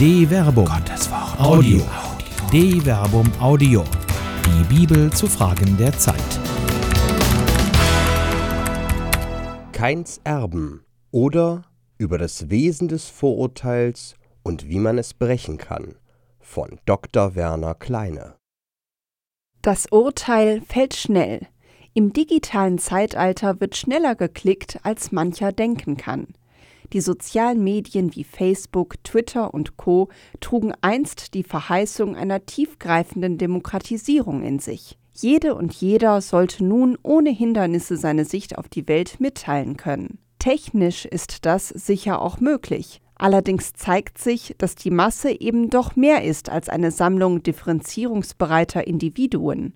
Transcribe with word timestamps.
De 0.00 0.26
Verbum. 0.26 0.64
Gottes 0.64 1.10
Wort. 1.10 1.38
Audio. 1.38 1.82
De 2.50 2.80
Verbum 2.80 3.30
Audio. 3.38 3.84
Die 4.46 4.64
Bibel 4.74 5.12
zu 5.12 5.26
Fragen 5.26 5.76
der 5.76 5.92
Zeit. 5.92 6.16
Keins 9.72 10.22
Erben 10.24 10.86
oder 11.10 11.64
über 11.98 12.16
das 12.16 12.48
Wesen 12.48 12.88
des 12.88 13.10
Vorurteils 13.10 14.14
und 14.42 14.70
wie 14.70 14.78
man 14.78 14.96
es 14.96 15.12
brechen 15.12 15.58
kann 15.58 15.96
von 16.38 16.80
Dr. 16.86 17.34
Werner 17.34 17.74
Kleine. 17.74 18.36
Das 19.60 19.84
Urteil 19.90 20.62
fällt 20.62 20.94
schnell. 20.94 21.46
Im 21.92 22.14
digitalen 22.14 22.78
Zeitalter 22.78 23.60
wird 23.60 23.76
schneller 23.76 24.14
geklickt, 24.14 24.78
als 24.82 25.12
mancher 25.12 25.52
denken 25.52 25.98
kann. 25.98 26.28
Die 26.92 27.00
sozialen 27.00 27.62
Medien 27.62 28.14
wie 28.16 28.24
Facebook, 28.24 29.02
Twitter 29.04 29.54
und 29.54 29.76
Co 29.76 30.08
trugen 30.40 30.72
einst 30.80 31.34
die 31.34 31.44
Verheißung 31.44 32.16
einer 32.16 32.46
tiefgreifenden 32.46 33.38
Demokratisierung 33.38 34.42
in 34.42 34.58
sich. 34.58 34.98
Jede 35.12 35.54
und 35.54 35.72
jeder 35.74 36.20
sollte 36.20 36.64
nun 36.64 36.98
ohne 37.02 37.30
Hindernisse 37.30 37.96
seine 37.96 38.24
Sicht 38.24 38.58
auf 38.58 38.68
die 38.68 38.88
Welt 38.88 39.20
mitteilen 39.20 39.76
können. 39.76 40.18
Technisch 40.38 41.04
ist 41.04 41.44
das 41.44 41.68
sicher 41.68 42.22
auch 42.22 42.40
möglich. 42.40 43.02
Allerdings 43.14 43.74
zeigt 43.74 44.16
sich, 44.16 44.54
dass 44.56 44.74
die 44.74 44.90
Masse 44.90 45.30
eben 45.30 45.68
doch 45.68 45.94
mehr 45.94 46.24
ist 46.24 46.48
als 46.48 46.70
eine 46.70 46.90
Sammlung 46.90 47.42
differenzierungsbereiter 47.42 48.86
Individuen. 48.86 49.74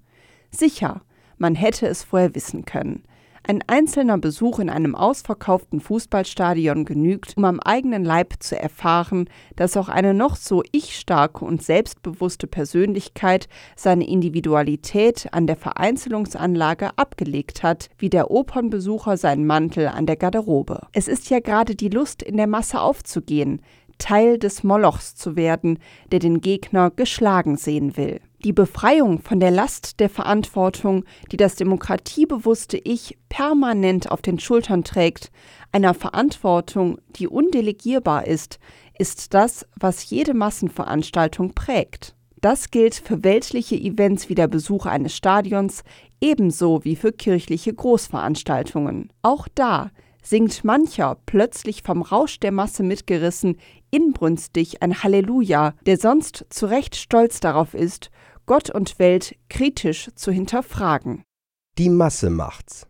Sicher, 0.51 1.03
man 1.37 1.55
hätte 1.55 1.87
es 1.87 2.03
vorher 2.03 2.35
wissen 2.35 2.65
können. 2.65 3.03
Ein 3.47 3.63
einzelner 3.67 4.17
Besuch 4.17 4.59
in 4.59 4.71
einem 4.71 4.95
ausverkauften 4.95 5.79
Fußballstadion 5.79 6.87
genügt, 6.87 7.37
um 7.37 7.45
am 7.45 7.61
eigenen 7.61 8.03
Leib 8.03 8.37
zu 8.39 8.59
erfahren, 8.59 9.29
dass 9.55 9.77
auch 9.77 9.91
eine 9.91 10.15
noch 10.15 10.37
so 10.37 10.63
ich-starke 10.73 11.45
und 11.45 11.63
selbstbewusste 11.63 12.47
Persönlichkeit 12.47 13.49
seine 13.77 14.09
Individualität 14.09 15.29
an 15.33 15.47
der 15.47 15.57
Vereinzelungsanlage 15.57 16.97
abgelegt 16.97 17.63
hat, 17.63 17.91
wie 17.99 18.09
der 18.09 18.31
Opernbesucher 18.31 19.19
seinen 19.19 19.47
Mantel 19.47 19.89
an 19.89 20.07
der 20.07 20.17
Garderobe. 20.17 20.81
Es 20.93 21.07
ist 21.07 21.29
ja 21.29 21.41
gerade 21.41 21.75
die 21.75 21.91
Lust, 21.91 22.23
in 22.23 22.39
der 22.39 22.47
Masse 22.47 22.81
aufzugehen, 22.81 23.61
Teil 23.99 24.39
des 24.39 24.65
Molochs 24.65 25.17
zu 25.17 25.37
werden, 25.37 25.79
der 26.11 26.19
den 26.19 26.41
Gegner 26.41 26.91
geschlagen 26.91 27.59
sehen 27.59 27.99
will. 27.99 28.21
Die 28.45 28.53
Befreiung 28.53 29.21
von 29.21 29.41
der 29.41 29.51
Last 29.51 30.01
der 30.01 30.11
Verantwortung, 30.11 31.07
die 31.33 31.39
das 31.39 31.57
demokratiebewusste 31.57 32.77
Ich 32.77 33.17
permanent 33.31 34.13
auf 34.13 34.21
den 34.21 34.39
Schultern 34.39 34.85
trägt, 34.85 35.33
einer 35.73 35.95
Verantwortung, 35.95 36.99
die 37.17 37.27
undelegierbar 37.27 38.27
ist, 38.27 38.59
ist 38.99 39.33
das, 39.33 39.67
was 39.81 40.11
jede 40.11 40.35
Massenveranstaltung 40.35 41.55
prägt. 41.55 42.15
Das 42.43 42.71
gilt 42.71 42.95
für 42.95 43.25
weltliche 43.25 43.77
Events 43.77 44.29
wie 44.29 44.35
der 44.35 44.49
Besuch 44.49 44.85
eines 44.85 45.17
Stadions, 45.17 45.83
ebenso 46.21 46.85
wie 46.85 46.97
für 46.97 47.13
kirchliche 47.13 47.73
Großveranstaltungen. 47.73 49.11
Auch 49.23 49.49
da 49.55 49.91
singt 50.23 50.65
mancher, 50.65 51.17
plötzlich 51.25 51.83
vom 51.83 52.03
Rausch 52.03 52.41
der 52.41 52.53
Masse 52.53 52.83
mitgerissen, 52.83 53.57
inbrünstig 53.91 54.83
ein 54.83 55.03
Halleluja, 55.03 55.73
der 55.87 55.97
sonst 55.99 56.47
zu 56.51 56.67
Recht 56.67 56.97
stolz 56.97 57.41
darauf 57.41 57.73
ist, 57.73 58.11
Gott 58.47 58.71
und 58.71 58.99
Welt 58.99 59.37
kritisch 59.49 60.11
zu 60.15 60.31
hinterfragen. 60.31 61.25
Die 61.79 61.89
Masse 61.89 62.31
macht's. 62.31 62.87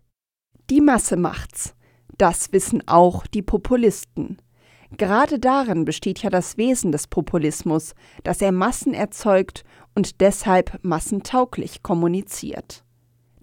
Die 0.69 0.81
Masse 0.81 1.17
macht's. 1.17 1.75
Das 2.19 2.53
wissen 2.53 2.87
auch 2.87 3.27
die 3.27 3.43
Populisten. 3.43 4.39
Gerade 4.97 5.39
darin 5.39 5.85
besteht 5.85 6.23
ja 6.23 6.31
das 6.31 6.57
Wesen 6.57 6.93
des 6.93 7.07
Populismus, 7.07 7.95
dass 8.23 8.41
er 8.41 8.53
Massen 8.53 8.95
erzeugt 8.95 9.65
und 9.95 10.21
deshalb 10.21 10.79
massentauglich 10.83 11.83
kommuniziert. 11.83 12.85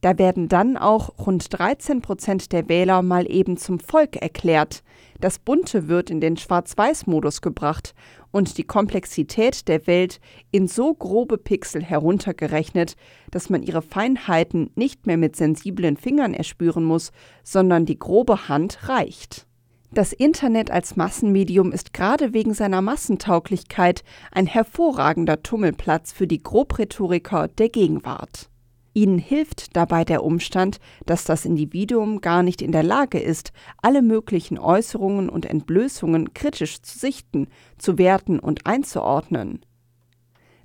Da 0.01 0.17
werden 0.17 0.49
dann 0.49 0.77
auch 0.77 1.11
rund 1.25 1.45
13 1.57 2.01
Prozent 2.01 2.51
der 2.51 2.67
Wähler 2.67 3.03
mal 3.03 3.29
eben 3.29 3.57
zum 3.57 3.79
Volk 3.79 4.15
erklärt. 4.15 4.83
Das 5.19 5.37
Bunte 5.37 5.87
wird 5.87 6.09
in 6.09 6.19
den 6.19 6.37
Schwarz-Weiß-Modus 6.37 7.41
gebracht 7.41 7.93
und 8.31 8.57
die 8.57 8.63
Komplexität 8.63 9.67
der 9.67 9.87
Welt 9.87 10.19
in 10.51 10.67
so 10.67 10.93
grobe 10.93 11.37
Pixel 11.37 11.83
heruntergerechnet, 11.83 12.95
dass 13.31 13.49
man 13.49 13.63
ihre 13.63 13.81
Feinheiten 13.81 14.71
nicht 14.75 15.07
mehr 15.07 15.17
mit 15.17 15.35
sensiblen 15.35 15.97
Fingern 15.97 16.33
erspüren 16.33 16.83
muss, 16.83 17.11
sondern 17.43 17.85
die 17.85 17.99
grobe 17.99 18.47
Hand 18.47 18.89
reicht. 18.89 19.47
Das 19.93 20.13
Internet 20.13 20.71
als 20.71 20.95
Massenmedium 20.95 21.73
ist 21.73 21.93
gerade 21.93 22.33
wegen 22.33 22.53
seiner 22.53 22.81
Massentauglichkeit 22.81 24.05
ein 24.31 24.47
hervorragender 24.47 25.43
Tummelplatz 25.43 26.13
für 26.13 26.27
die 26.27 26.41
Grobrhetoriker 26.41 27.49
der 27.49 27.67
Gegenwart. 27.67 28.50
Ihnen 28.93 29.17
hilft 29.17 29.75
dabei 29.75 30.03
der 30.03 30.23
Umstand, 30.23 30.79
dass 31.05 31.23
das 31.23 31.45
Individuum 31.45 32.21
gar 32.21 32.43
nicht 32.43 32.61
in 32.61 32.71
der 32.71 32.83
Lage 32.83 33.19
ist, 33.19 33.53
alle 33.81 34.01
möglichen 34.01 34.57
Äußerungen 34.57 35.29
und 35.29 35.45
Entblößungen 35.45 36.33
kritisch 36.33 36.81
zu 36.81 36.99
sichten, 36.99 37.47
zu 37.77 37.97
werten 37.97 38.39
und 38.39 38.65
einzuordnen 38.65 39.61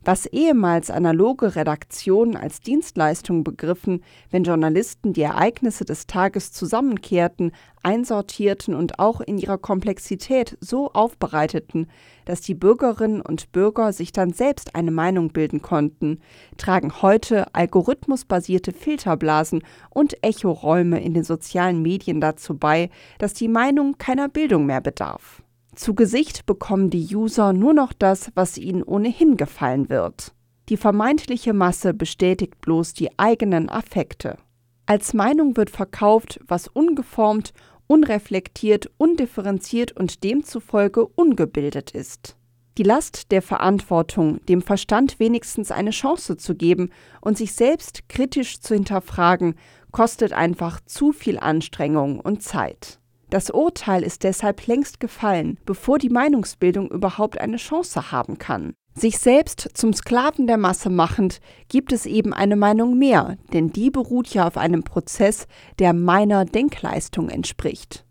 was 0.06 0.26
ehemals 0.26 0.88
analoge 0.92 1.56
Redaktionen 1.56 2.36
als 2.36 2.60
Dienstleistung 2.60 3.42
begriffen, 3.42 4.04
wenn 4.30 4.44
Journalisten 4.44 5.12
die 5.12 5.22
Ereignisse 5.22 5.84
des 5.84 6.06
Tages 6.06 6.52
zusammenkehrten, 6.52 7.50
einsortierten 7.82 8.76
und 8.76 9.00
auch 9.00 9.20
in 9.20 9.36
ihrer 9.36 9.58
Komplexität 9.58 10.56
so 10.60 10.92
aufbereiteten, 10.92 11.88
dass 12.24 12.40
die 12.40 12.54
Bürgerinnen 12.54 13.20
und 13.20 13.50
Bürger 13.50 13.92
sich 13.92 14.12
dann 14.12 14.32
selbst 14.32 14.76
eine 14.76 14.92
Meinung 14.92 15.30
bilden 15.30 15.60
konnten, 15.60 16.20
tragen 16.56 17.02
heute 17.02 17.52
algorithmusbasierte 17.52 18.72
Filterblasen 18.72 19.64
und 19.90 20.22
Echoräume 20.24 21.02
in 21.02 21.14
den 21.14 21.24
sozialen 21.24 21.82
Medien 21.82 22.20
dazu 22.20 22.56
bei, 22.56 22.90
dass 23.18 23.34
die 23.34 23.48
Meinung 23.48 23.98
keiner 23.98 24.28
Bildung 24.28 24.66
mehr 24.66 24.80
bedarf. 24.80 25.42
Zu 25.76 25.94
Gesicht 25.94 26.46
bekommen 26.46 26.88
die 26.88 27.14
User 27.14 27.52
nur 27.52 27.74
noch 27.74 27.92
das, 27.92 28.32
was 28.34 28.56
ihnen 28.56 28.82
ohnehin 28.82 29.36
gefallen 29.36 29.90
wird. 29.90 30.32
Die 30.70 30.78
vermeintliche 30.78 31.52
Masse 31.52 31.92
bestätigt 31.92 32.62
bloß 32.62 32.94
die 32.94 33.18
eigenen 33.18 33.68
Affekte. 33.68 34.38
Als 34.86 35.12
Meinung 35.12 35.54
wird 35.58 35.68
verkauft, 35.68 36.40
was 36.48 36.66
ungeformt, 36.66 37.52
unreflektiert, 37.88 38.90
undifferenziert 38.96 39.92
und 39.92 40.24
demzufolge 40.24 41.06
ungebildet 41.06 41.90
ist. 41.90 42.36
Die 42.78 42.82
Last 42.82 43.30
der 43.30 43.42
Verantwortung, 43.42 44.44
dem 44.46 44.62
Verstand 44.62 45.20
wenigstens 45.20 45.70
eine 45.70 45.90
Chance 45.90 46.38
zu 46.38 46.54
geben 46.54 46.88
und 47.20 47.36
sich 47.36 47.52
selbst 47.52 48.08
kritisch 48.08 48.60
zu 48.60 48.72
hinterfragen, 48.72 49.56
kostet 49.92 50.32
einfach 50.32 50.80
zu 50.86 51.12
viel 51.12 51.38
Anstrengung 51.38 52.18
und 52.18 52.42
Zeit. 52.42 52.98
Das 53.30 53.50
Urteil 53.50 54.02
ist 54.02 54.22
deshalb 54.22 54.66
längst 54.66 55.00
gefallen, 55.00 55.58
bevor 55.66 55.98
die 55.98 56.10
Meinungsbildung 56.10 56.90
überhaupt 56.90 57.40
eine 57.40 57.56
Chance 57.56 58.12
haben 58.12 58.38
kann. 58.38 58.74
Sich 58.94 59.18
selbst 59.18 59.68
zum 59.74 59.92
Sklaven 59.92 60.46
der 60.46 60.56
Masse 60.56 60.88
machend, 60.88 61.40
gibt 61.68 61.92
es 61.92 62.06
eben 62.06 62.32
eine 62.32 62.56
Meinung 62.56 62.96
mehr, 62.96 63.36
denn 63.52 63.70
die 63.70 63.90
beruht 63.90 64.28
ja 64.28 64.46
auf 64.46 64.56
einem 64.56 64.84
Prozess, 64.84 65.46
der 65.78 65.92
meiner 65.92 66.44
Denkleistung 66.46 67.28
entspricht. 67.28 68.06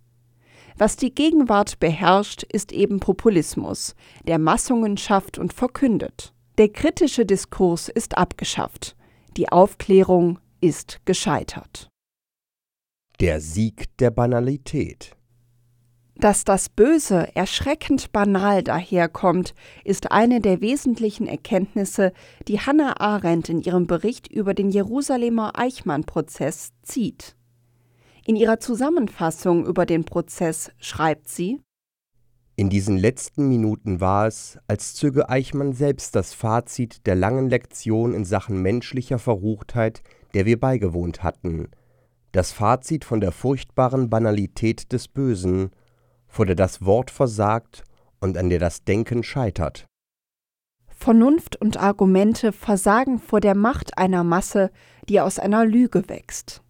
Was 0.77 0.97
die 0.97 1.15
Gegenwart 1.15 1.79
beherrscht, 1.79 2.43
ist 2.43 2.71
eben 2.73 2.99
Populismus, 2.99 3.95
der 4.27 4.37
Massungen 4.37 4.97
schafft 4.97 5.39
und 5.39 5.53
verkündet. 5.53 6.33
Der 6.57 6.69
kritische 6.69 7.25
Diskurs 7.25 7.89
ist 7.89 8.17
abgeschafft. 8.17 8.95
Die 9.37 9.49
Aufklärung 9.49 10.39
ist 10.61 10.99
gescheitert. 11.05 11.89
Der 13.21 13.39
Sieg 13.39 13.97
der 13.99 14.11
Banalität. 14.11 15.15
Dass 16.17 16.43
das 16.43 16.67
Böse 16.67 17.33
erschreckend 17.33 18.11
banal 18.11 18.61
daherkommt, 18.61 19.53
ist 19.85 20.11
eine 20.11 20.41
der 20.41 20.59
wesentlichen 20.59 21.25
Erkenntnisse, 21.25 22.11
die 22.49 22.59
Hannah 22.59 22.99
Arendt 22.99 23.47
in 23.47 23.61
ihrem 23.61 23.87
Bericht 23.87 24.27
über 24.27 24.53
den 24.53 24.69
Jerusalemer 24.69 25.57
Eichmann-Prozess 25.57 26.73
zieht. 26.83 27.37
In 28.25 28.35
ihrer 28.35 28.59
Zusammenfassung 28.59 29.65
über 29.65 29.85
den 29.85 30.03
Prozess 30.03 30.71
schreibt 30.77 31.29
sie: 31.29 31.61
In 32.57 32.69
diesen 32.69 32.97
letzten 32.97 33.47
Minuten 33.47 34.01
war 34.01 34.27
es, 34.27 34.59
als 34.67 34.93
zöge 34.93 35.29
Eichmann 35.29 35.71
selbst 35.71 36.17
das 36.17 36.33
Fazit 36.33 37.07
der 37.07 37.15
langen 37.15 37.49
Lektion 37.49 38.13
in 38.13 38.25
Sachen 38.25 38.61
menschlicher 38.61 39.19
Verruchtheit, 39.19 40.03
der 40.33 40.45
wir 40.45 40.59
beigewohnt 40.59 41.23
hatten 41.23 41.69
das 42.35 42.51
Fazit 42.51 43.05
von 43.05 43.21
der 43.21 43.31
furchtbaren 43.31 44.09
Banalität 44.09 44.91
des 44.91 45.07
Bösen, 45.07 45.71
vor 46.27 46.45
der 46.45 46.55
das 46.55 46.85
Wort 46.85 47.09
versagt 47.09 47.85
und 48.19 48.37
an 48.37 48.49
der 48.49 48.59
das 48.59 48.83
Denken 48.83 49.23
scheitert. 49.23 49.85
Vernunft 50.87 51.55
und 51.55 51.77
Argumente 51.77 52.51
versagen 52.51 53.19
vor 53.19 53.39
der 53.39 53.55
Macht 53.55 53.97
einer 53.97 54.23
Masse, 54.23 54.71
die 55.07 55.21
aus 55.21 55.39
einer 55.39 55.65
Lüge 55.65 56.09
wächst. 56.09 56.61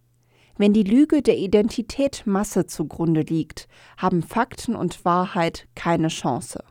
Wenn 0.56 0.72
die 0.72 0.84
Lüge 0.84 1.20
der 1.20 1.36
Identität 1.36 2.22
Masse 2.26 2.66
zugrunde 2.66 3.22
liegt, 3.22 3.66
haben 3.96 4.22
Fakten 4.22 4.76
und 4.76 5.04
Wahrheit 5.04 5.66
keine 5.74 6.08
Chance. 6.08 6.62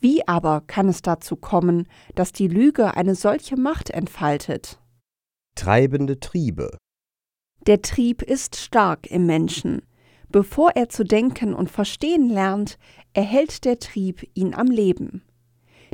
Wie 0.00 0.26
aber 0.26 0.62
kann 0.66 0.88
es 0.88 1.02
dazu 1.02 1.36
kommen, 1.36 1.86
dass 2.14 2.32
die 2.32 2.48
Lüge 2.48 2.96
eine 2.96 3.14
solche 3.14 3.56
Macht 3.56 3.90
entfaltet? 3.90 4.80
Treibende 5.54 6.18
Triebe. 6.20 6.78
Der 7.66 7.82
Trieb 7.82 8.22
ist 8.22 8.56
stark 8.56 9.10
im 9.10 9.26
Menschen. 9.26 9.82
Bevor 10.30 10.72
er 10.74 10.88
zu 10.88 11.04
denken 11.04 11.54
und 11.54 11.70
verstehen 11.70 12.28
lernt, 12.28 12.78
erhält 13.14 13.64
der 13.64 13.78
Trieb 13.78 14.28
ihn 14.34 14.54
am 14.54 14.66
Leben. 14.66 15.22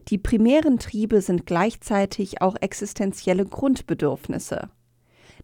Die 0.09 0.19
primären 0.19 0.79
Triebe 0.79 1.21
sind 1.21 1.47
gleichzeitig 1.47 2.43
auch 2.43 2.57
existenzielle 2.61 3.47
Grundbedürfnisse. 3.47 4.71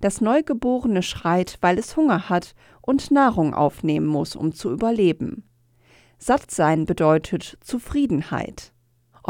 Das 0.01 0.21
Neugeborene 0.21 1.03
schreit, 1.03 1.59
weil 1.61 1.79
es 1.79 1.97
Hunger 1.97 2.29
hat 2.29 2.55
und 2.81 3.11
Nahrung 3.11 3.55
aufnehmen 3.55 4.07
muss, 4.07 4.35
um 4.35 4.53
zu 4.53 4.71
überleben. 4.71 5.45
Sattsein 6.19 6.85
bedeutet 6.85 7.59
Zufriedenheit. 7.61 8.73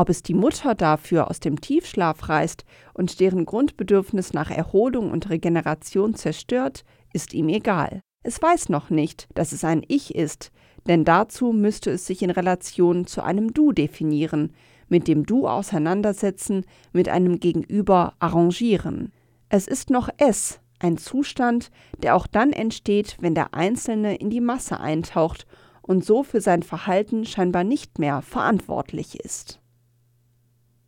Ob 0.01 0.09
es 0.09 0.23
die 0.23 0.33
Mutter 0.33 0.75
dafür 0.75 1.29
aus 1.29 1.41
dem 1.41 1.61
Tiefschlaf 1.61 2.31
reißt 2.31 2.65
und 2.95 3.21
deren 3.21 3.45
Grundbedürfnis 3.45 4.33
nach 4.33 4.51
Erholung 4.51 5.11
und 5.11 5.29
Regeneration 5.29 6.15
zerstört, 6.15 6.87
ist 7.13 7.35
ihm 7.35 7.51
egal. 7.51 8.01
Es 8.23 8.41
weiß 8.41 8.71
noch 8.71 8.89
nicht, 8.89 9.29
dass 9.35 9.53
es 9.53 9.63
ein 9.63 9.83
Ich 9.89 10.15
ist, 10.15 10.53
denn 10.89 11.05
dazu 11.05 11.53
müsste 11.53 11.91
es 11.91 12.07
sich 12.07 12.23
in 12.23 12.31
Relation 12.31 13.07
zu 13.07 13.23
einem 13.23 13.53
Du 13.53 13.73
definieren, 13.73 14.55
mit 14.89 15.07
dem 15.07 15.27
Du 15.27 15.47
auseinandersetzen, 15.47 16.65
mit 16.95 17.11
einem 17.11 17.39
Gegenüber 17.39 18.15
arrangieren. 18.21 19.13
Es 19.51 19.69
ist 19.69 19.91
noch 19.91 20.09
Es, 20.17 20.61
ein 20.79 20.97
Zustand, 20.97 21.71
der 22.03 22.17
auch 22.17 22.27
dann 22.27 22.55
entsteht, 22.55 23.19
wenn 23.21 23.35
der 23.35 23.53
Einzelne 23.53 24.17
in 24.17 24.31
die 24.31 24.41
Masse 24.41 24.81
eintaucht 24.81 25.47
und 25.83 26.07
so 26.07 26.23
für 26.23 26.41
sein 26.41 26.63
Verhalten 26.63 27.27
scheinbar 27.27 27.65
nicht 27.65 27.99
mehr 27.99 28.23
verantwortlich 28.23 29.21
ist. 29.21 29.61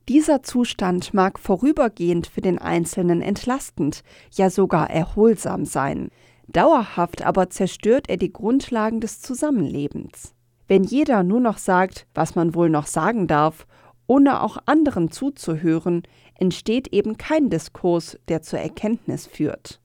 Dieser 0.09 0.43
Zustand 0.43 1.15
mag 1.15 1.39
vorübergehend 1.39 2.27
für 2.27 2.41
den 2.41 2.59
Einzelnen 2.59 3.23
entlastend, 3.23 4.03
ja 4.33 4.51
sogar 4.51 4.91
erholsam 4.91 5.65
sein, 5.65 6.09
dauerhaft 6.49 7.23
aber 7.23 7.51
zerstört 7.51 8.09
er 8.09 8.17
die 8.17 8.33
Grundlagen 8.33 9.01
des 9.01 9.21
Zusammenlebens. 9.21 10.35
Wenn 10.67 10.83
jeder 10.83 11.23
nur 11.23 11.41
noch 11.41 11.59
sagt, 11.59 12.07
was 12.15 12.35
man 12.35 12.55
wohl 12.55 12.69
noch 12.69 12.87
sagen 12.87 13.29
darf, 13.29 13.67
ohne 14.09 14.43
auch 14.43 14.59
anderen 14.67 15.13
zuzuhören, 15.13 16.03
entsteht 16.35 16.89
eben 16.89 17.17
kein 17.17 17.49
Diskurs, 17.49 18.19
der 18.27 18.43
zur 18.43 18.59
Erkenntnis 18.59 19.27
führt. 19.27 19.81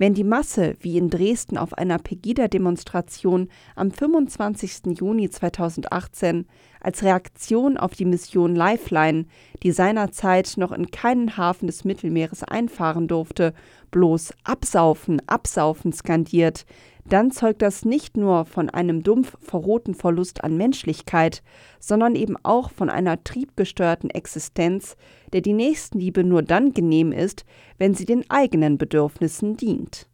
Wenn 0.00 0.14
die 0.14 0.24
Masse, 0.24 0.76
wie 0.80 0.96
in 0.96 1.10
Dresden 1.10 1.58
auf 1.58 1.74
einer 1.74 1.98
Pegida-Demonstration 1.98 3.48
am 3.76 3.90
25. 3.90 4.98
Juni 4.98 5.28
2018, 5.28 6.46
als 6.80 7.02
Reaktion 7.02 7.76
auf 7.76 7.92
die 7.92 8.04
Mission 8.04 8.54
Lifeline, 8.54 9.26
die 9.62 9.72
seinerzeit 9.72 10.54
noch 10.56 10.72
in 10.72 10.90
keinen 10.90 11.36
Hafen 11.36 11.66
des 11.66 11.84
Mittelmeeres 11.84 12.42
einfahren 12.42 13.08
durfte, 13.08 13.54
bloß 13.90 14.32
Absaufen, 14.44 15.20
Absaufen 15.26 15.92
skandiert, 15.92 16.64
dann 17.06 17.30
zeugt 17.30 17.62
das 17.62 17.84
nicht 17.84 18.16
nur 18.16 18.44
von 18.44 18.70
einem 18.70 19.02
dumpf 19.02 19.36
verrohten 19.40 19.94
Verlust 19.94 20.44
an 20.44 20.56
Menschlichkeit, 20.56 21.42
sondern 21.78 22.14
eben 22.14 22.36
auch 22.42 22.70
von 22.70 22.90
einer 22.90 23.22
triebgesteuerten 23.24 24.10
Existenz, 24.10 24.96
der 25.32 25.40
die 25.40 25.52
Nächstenliebe 25.52 26.24
nur 26.24 26.42
dann 26.42 26.72
genehm 26.72 27.12
ist, 27.12 27.44
wenn 27.78 27.94
sie 27.94 28.04
den 28.04 28.28
eigenen 28.30 28.78
Bedürfnissen 28.78 29.56
dient. 29.56 30.09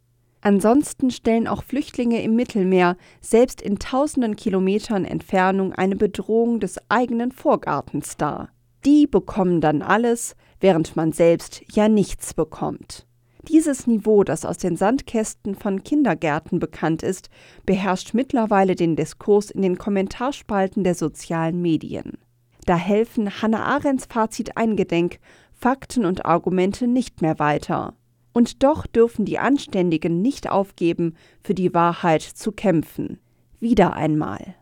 Ansonsten 0.47 1.11
stellen 1.11 1.49
auch 1.49 1.65
Flüchtlinge 1.65 2.23
im 2.23 2.37
Mittelmeer 2.37 2.97
selbst 3.21 3.61
in 3.61 3.81
tausenden 3.81 4.37
Kilometern 4.37 5.05
Entfernung 5.05 5.73
eine 5.73 5.97
Bedrohung 5.97 6.61
des 6.61 6.79
eigenen 6.89 7.33
Vorgartens 7.33 8.17
dar. 8.17 8.51
Die 8.85 9.09
bekommen 9.09 9.61
dann 9.61 9.83
alles, 9.83 10.37
während 10.61 10.95
man 10.95 11.11
selbst 11.11 11.63
ja 11.73 11.89
nichts 11.89 12.33
bekommt. 12.33 13.09
Dieses 13.49 13.89
Niveau, 13.89 14.23
das 14.23 14.45
aus 14.45 14.57
den 14.57 14.77
Sandkästen 14.77 15.57
von 15.57 15.83
Kindergärten 15.83 16.61
bekannt 16.61 17.03
ist, 17.03 17.29
beherrscht 17.65 18.15
mittlerweile 18.15 18.77
den 18.77 18.95
Diskurs 18.95 19.51
in 19.51 19.63
den 19.63 19.79
Kommentarspalten 19.79 20.85
der 20.85 20.95
sozialen 20.95 21.61
Medien. 21.61 22.19
Da 22.67 22.77
helfen 22.77 23.43
Hannah 23.43 23.65
Arendts 23.65 24.07
Fazit 24.09 24.57
eingedenk 24.57 25.19
Fakten 25.53 26.05
und 26.05 26.25
Argumente 26.25 26.87
nicht 26.87 27.21
mehr 27.21 27.41
weiter. 27.41 27.95
Und 28.37 28.63
doch 28.63 28.87
dürfen 28.87 29.25
die 29.25 29.39
Anständigen 29.39 30.21
nicht 30.21 30.51
aufgeben, 30.51 31.17
für 31.43 31.55
die 31.55 31.73
Wahrheit 31.73 32.21
zu 32.21 32.53
kämpfen. 32.53 33.19
Wieder 33.61 33.95
einmal. 33.95 34.57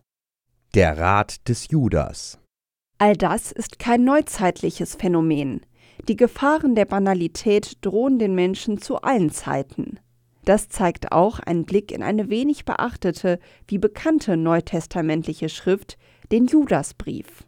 Der 0.76 0.96
Rat 0.96 1.48
des 1.48 1.66
Judas. 1.72 2.38
All 2.98 3.16
das 3.16 3.50
ist 3.50 3.80
kein 3.80 4.04
neuzeitliches 4.04 4.94
Phänomen. 4.94 5.66
Die 6.06 6.14
Gefahren 6.14 6.76
der 6.76 6.84
Banalität 6.84 7.78
drohen 7.80 8.20
den 8.20 8.36
Menschen 8.36 8.80
zu 8.80 9.02
allen 9.02 9.30
Zeiten. 9.30 9.98
Das 10.44 10.68
zeigt 10.68 11.10
auch 11.10 11.40
ein 11.40 11.64
Blick 11.64 11.90
in 11.90 12.04
eine 12.04 12.30
wenig 12.30 12.64
beachtete 12.64 13.40
wie 13.66 13.78
bekannte 13.78 14.36
neutestamentliche 14.36 15.48
Schrift, 15.48 15.98
den 16.30 16.46
Judasbrief. 16.46 17.42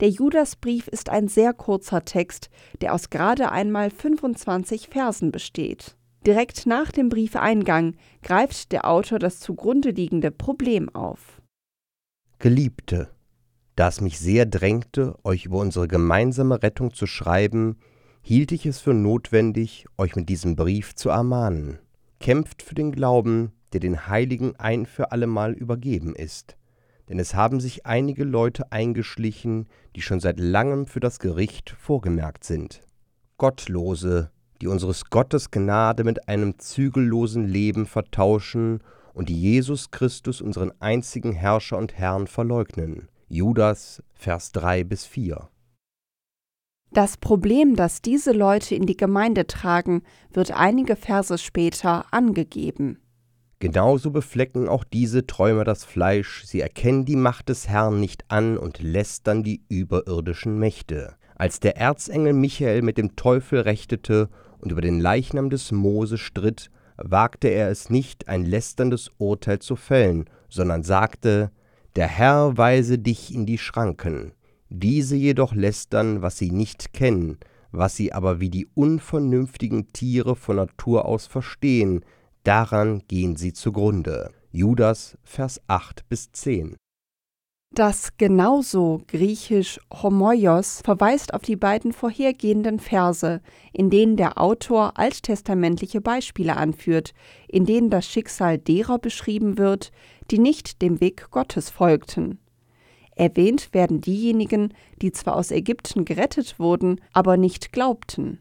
Der 0.00 0.08
Judasbrief 0.08 0.88
ist 0.88 1.08
ein 1.08 1.28
sehr 1.28 1.52
kurzer 1.52 2.04
Text, 2.04 2.50
der 2.80 2.94
aus 2.94 3.10
gerade 3.10 3.52
einmal 3.52 3.90
25 3.90 4.88
Versen 4.88 5.30
besteht. 5.30 5.96
Direkt 6.26 6.66
nach 6.66 6.90
dem 6.90 7.10
Briefeingang 7.10 7.96
greift 8.22 8.72
der 8.72 8.88
Autor 8.88 9.18
das 9.18 9.40
zugrunde 9.40 9.90
liegende 9.90 10.30
Problem 10.30 10.88
auf. 10.94 11.42
Geliebte, 12.38 13.10
da 13.76 13.88
es 13.88 14.00
mich 14.00 14.18
sehr 14.18 14.46
drängte, 14.46 15.16
euch 15.22 15.44
über 15.46 15.58
unsere 15.58 15.86
gemeinsame 15.86 16.62
Rettung 16.62 16.94
zu 16.94 17.06
schreiben, 17.06 17.76
hielt 18.22 18.52
ich 18.52 18.64
es 18.64 18.80
für 18.80 18.94
notwendig, 18.94 19.86
euch 19.98 20.16
mit 20.16 20.28
diesem 20.28 20.56
Brief 20.56 20.94
zu 20.94 21.10
ermahnen. 21.10 21.78
Kämpft 22.20 22.62
für 22.62 22.74
den 22.74 22.90
Glauben, 22.90 23.52
der 23.72 23.80
den 23.80 24.08
Heiligen 24.08 24.56
ein 24.56 24.86
für 24.86 25.12
allemal 25.12 25.52
übergeben 25.52 26.14
ist. 26.16 26.56
Denn 27.08 27.18
es 27.18 27.34
haben 27.34 27.60
sich 27.60 27.86
einige 27.86 28.24
Leute 28.24 28.72
eingeschlichen, 28.72 29.66
die 29.94 30.02
schon 30.02 30.20
seit 30.20 30.40
langem 30.40 30.86
für 30.86 31.00
das 31.00 31.18
Gericht 31.18 31.70
vorgemerkt 31.70 32.44
sind. 32.44 32.82
Gottlose, 33.36 34.30
die 34.60 34.68
unseres 34.68 35.10
Gottes 35.10 35.50
Gnade 35.50 36.04
mit 36.04 36.28
einem 36.28 36.58
zügellosen 36.58 37.46
Leben 37.46 37.86
vertauschen 37.86 38.82
und 39.12 39.28
die 39.28 39.40
Jesus 39.40 39.90
Christus, 39.90 40.40
unseren 40.40 40.72
einzigen 40.80 41.32
Herrscher 41.32 41.78
und 41.78 41.94
Herrn, 41.94 42.26
verleugnen. 42.26 43.08
Judas, 43.28 44.02
Vers 44.14 44.52
3 44.52 44.84
bis 44.84 45.04
4. 45.04 45.48
Das 46.90 47.16
Problem, 47.16 47.74
das 47.74 48.02
diese 48.02 48.32
Leute 48.32 48.76
in 48.76 48.86
die 48.86 48.96
Gemeinde 48.96 49.46
tragen, 49.48 50.02
wird 50.32 50.52
einige 50.52 50.94
Verse 50.94 51.38
später 51.38 52.06
angegeben. 52.12 53.00
Genauso 53.64 54.10
beflecken 54.10 54.68
auch 54.68 54.84
diese 54.84 55.26
Träumer 55.26 55.64
das 55.64 55.84
Fleisch, 55.84 56.44
sie 56.44 56.60
erkennen 56.60 57.06
die 57.06 57.16
Macht 57.16 57.48
des 57.48 57.66
Herrn 57.66 57.98
nicht 57.98 58.30
an 58.30 58.58
und 58.58 58.82
lästern 58.82 59.42
die 59.42 59.62
überirdischen 59.70 60.58
Mächte. 60.58 61.14
Als 61.36 61.60
der 61.60 61.78
Erzengel 61.78 62.34
Michael 62.34 62.82
mit 62.82 62.98
dem 62.98 63.16
Teufel 63.16 63.60
rechtete 63.60 64.28
und 64.58 64.70
über 64.70 64.82
den 64.82 65.00
Leichnam 65.00 65.48
des 65.48 65.72
Mose 65.72 66.18
stritt, 66.18 66.70
wagte 66.98 67.48
er 67.48 67.70
es 67.70 67.88
nicht, 67.88 68.28
ein 68.28 68.44
lästerndes 68.44 69.10
Urteil 69.16 69.60
zu 69.60 69.76
fällen, 69.76 70.26
sondern 70.50 70.82
sagte, 70.82 71.50
der 71.96 72.08
Herr 72.08 72.58
weise 72.58 72.98
dich 72.98 73.34
in 73.34 73.46
die 73.46 73.56
Schranken. 73.56 74.32
Diese 74.68 75.16
jedoch 75.16 75.54
lästern, 75.54 76.20
was 76.20 76.36
sie 76.36 76.50
nicht 76.50 76.92
kennen, 76.92 77.38
was 77.72 77.96
sie 77.96 78.12
aber 78.12 78.40
wie 78.40 78.50
die 78.50 78.68
unvernünftigen 78.74 79.90
Tiere 79.94 80.36
von 80.36 80.56
Natur 80.56 81.06
aus 81.06 81.26
verstehen, 81.26 82.04
daran 82.44 83.02
gehen 83.08 83.36
sie 83.36 83.52
zugrunde. 83.52 84.30
Judas, 84.52 85.18
Vers 85.24 85.60
8 85.66 86.08
bis 86.08 86.30
10. 86.30 86.76
Das 87.74 88.16
genauso 88.18 89.02
griechisch 89.08 89.80
Homoios 89.92 90.80
verweist 90.84 91.34
auf 91.34 91.42
die 91.42 91.56
beiden 91.56 91.92
vorhergehenden 91.92 92.78
Verse, 92.78 93.40
in 93.72 93.90
denen 93.90 94.16
der 94.16 94.40
Autor 94.40 94.92
alttestamentliche 94.96 96.00
Beispiele 96.00 96.56
anführt, 96.56 97.14
in 97.48 97.66
denen 97.66 97.90
das 97.90 98.06
Schicksal 98.06 98.58
derer 98.58 99.00
beschrieben 99.00 99.58
wird, 99.58 99.90
die 100.30 100.38
nicht 100.38 100.82
dem 100.82 101.00
Weg 101.00 101.30
Gottes 101.32 101.68
folgten. 101.68 102.38
Erwähnt 103.16 103.74
werden 103.74 104.00
diejenigen, 104.00 104.72
die 105.02 105.10
zwar 105.10 105.34
aus 105.34 105.50
Ägypten 105.50 106.04
gerettet 106.04 106.60
wurden, 106.60 107.00
aber 107.12 107.36
nicht 107.36 107.72
glaubten. 107.72 108.38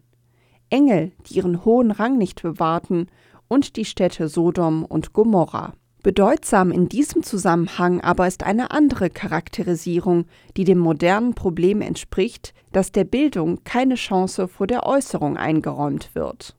Engel, 0.69 1.11
die 1.25 1.35
ihren 1.35 1.65
hohen 1.65 1.89
Rang 1.89 2.19
nicht 2.19 2.43
bewahrten, 2.43 3.07
und 3.53 3.75
die 3.75 3.85
Städte 3.85 4.27
Sodom 4.27 4.83
und 4.83 5.13
Gomorra. 5.13 5.73
Bedeutsam 6.01 6.71
in 6.71 6.89
diesem 6.89 7.21
Zusammenhang 7.21 8.01
aber 8.01 8.27
ist 8.27 8.43
eine 8.43 8.71
andere 8.71 9.09
Charakterisierung, 9.09 10.25
die 10.57 10.65
dem 10.65 10.79
modernen 10.79 11.35
Problem 11.35 11.79
entspricht, 11.79 12.53
dass 12.73 12.91
der 12.91 13.05
Bildung 13.05 13.63
keine 13.63 13.95
Chance 13.95 14.47
vor 14.47 14.67
der 14.67 14.85
Äußerung 14.85 15.37
eingeräumt 15.37 16.15
wird. 16.15 16.57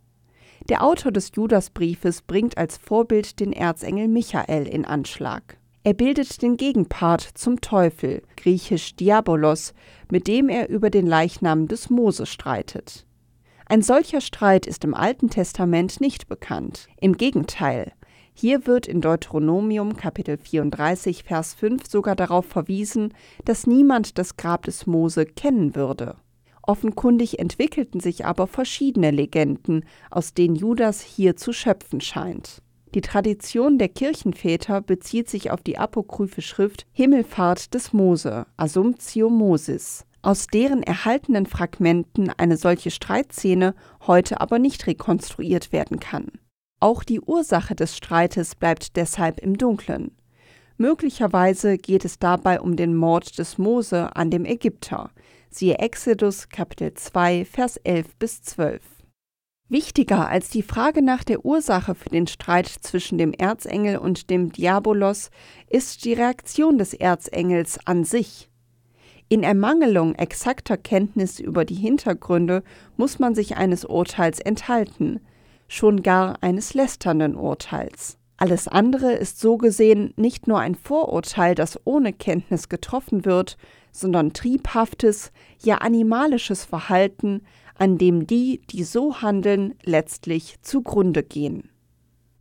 Der 0.71 0.83
Autor 0.83 1.13
des 1.13 1.33
Judasbriefes 1.35 2.23
bringt 2.23 2.57
als 2.57 2.79
Vorbild 2.79 3.39
den 3.41 3.53
Erzengel 3.53 4.09
Michael 4.09 4.67
in 4.67 4.87
Anschlag. 4.87 5.59
Er 5.83 5.93
bildet 5.93 6.41
den 6.41 6.57
Gegenpart 6.57 7.29
zum 7.35 7.61
Teufel, 7.61 8.23
griechisch 8.37 8.97
Diabolos, 8.97 9.75
mit 10.11 10.27
dem 10.29 10.49
er 10.49 10.71
über 10.71 10.89
den 10.89 11.07
Leichnam 11.07 11.69
des 11.69 11.91
Mose 11.91 12.25
streitet. 12.25 13.05
Ein 13.67 13.81
solcher 13.81 14.21
Streit 14.21 14.67
ist 14.67 14.85
im 14.85 14.95
Alten 14.95 15.31
Testament 15.31 16.01
nicht 16.01 16.29
bekannt. 16.29 16.87
Im 17.01 17.17
Gegenteil, 17.17 17.93
hier 18.35 18.67
wird 18.67 18.87
in 18.87 19.01
Deuteronomium 19.01 19.97
Kapitel 19.97 20.37
34 20.37 21.25
Vers 21.25 21.55
5 21.55 21.89
sogar 21.89 22.15
darauf 22.15 22.45
verwiesen, 22.45 23.15
dass 23.47 23.67
niemand 23.67 24.19
das 24.19 24.37
Grab 24.37 24.65
des 24.65 24.87
Mose 24.87 25.25
kennen 25.25 25.75
würde. 25.75 26.17
Offenkundig 26.63 27.39
entwickelten 27.39 28.01
sich 28.01 28.27
aber 28.27 28.47
verschiedene 28.47 29.11
Legenden, 29.11 29.85
aus 30.11 30.35
denen 30.35 30.57
Judas 30.57 31.01
hier 31.01 31.37
zu 31.37 31.53
schöpfen 31.53 32.01
scheint. 32.01 32.61
Die 32.95 33.01
Tradition 33.01 33.79
der 33.79 33.89
Kirchenväter 33.89 34.83
bezieht 34.83 35.29
sich 35.31 35.51
auf 35.51 35.63
die 35.63 35.79
apokryphe 35.79 36.43
Schrift 36.43 36.87
Himmelfahrt 36.93 37.73
des 37.73 37.93
Mose, 37.93 38.47
Assumptio 38.57 39.31
Mosis, 39.31 40.05
aus 40.25 40.47
deren 40.47 40.83
erhaltenen 40.83 41.47
Fragmenten 41.47 42.31
eine 42.31 42.57
solche 42.57 42.91
Streitszene 42.91 43.75
heute 44.07 44.41
aber 44.41 44.59
nicht 44.59 44.87
rekonstruiert 44.87 45.73
werden 45.73 46.01
kann. 46.01 46.33
Auch 46.81 47.05
die 47.05 47.21
Ursache 47.21 47.75
des 47.75 47.97
Streites 47.97 48.55
bleibt 48.55 48.97
deshalb 48.97 49.41
im 49.41 49.57
Dunkeln. 49.57 50.13
Möglicherweise 50.77 51.79
geht 51.79 52.05
es 52.05 52.19
dabei 52.19 52.61
um 52.61 52.77
den 52.77 52.97
Mord 52.97 53.39
des 53.39 53.59
Mose 53.59 54.15
an 54.17 54.31
dem 54.31 54.45
Ägypter. 54.45 55.11
Siehe 55.51 55.79
Exodus 55.79 56.49
Kapitel 56.49 56.95
2, 56.95 57.45
Vers 57.45 57.77
11 57.77 58.17
bis 58.17 58.43
12. 58.43 58.83
Wichtiger 59.69 60.29
als 60.29 60.51
die 60.51 60.63
Frage 60.63 61.01
nach 61.01 61.25
der 61.25 61.45
Ursache 61.45 61.95
für 61.95 62.11
den 62.11 62.27
Streit 62.27 62.67
zwischen 62.67 63.19
dem 63.19 63.33
Erzengel 63.33 63.99
und 63.99 64.31
dem 64.31 64.53
Diabolos 64.53 65.31
ist 65.71 66.05
die 66.05 66.13
Reaktion 66.13 66.77
des 66.77 66.93
Erzengels 66.93 67.79
an 67.87 68.05
sich. 68.05 68.51
In 69.35 69.43
Ermangelung 69.43 70.15
exakter 70.15 70.77
Kenntnis 70.77 71.41
über 71.41 71.65
die 71.65 71.75
Hintergründe 71.75 72.63
muss 72.97 73.19
man 73.19 73.35
sich 73.35 73.57
eines 73.57 73.85
Urteils 73.85 74.39
enthalten, 74.39 75.19
schon 75.67 76.05
gar 76.05 76.41
eines 76.41 76.73
lästernden 76.73 77.35
Urteils. 77.35 78.17
Alles 78.37 78.69
andere 78.69 79.13
ist 79.13 79.41
so 79.41 79.57
gesehen 79.57 80.15
nicht 80.15 80.47
nur 80.47 80.61
ein 80.61 80.77
Vorurteil, 80.77 81.57
das 81.57 81.81
ohne 81.85 82.13
Kenntnis 82.13 82.69
getroffen 82.69 83.25
wird, 83.25 83.57
sondern 83.91 84.35
triebhaftes, 84.35 85.33
ja 85.61 85.79
animalisches 85.79 86.65
Verhalten, 86.65 87.43
an 87.75 87.99
dem 87.99 88.29
die, 88.29 88.61
die 88.71 88.85
so 88.85 89.21
handeln, 89.21 89.75
letztlich 89.83 90.63
zugrunde 90.63 91.25
gehen. 91.25 91.71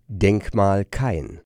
Denkmal 0.09 0.85
kein. 0.85 1.41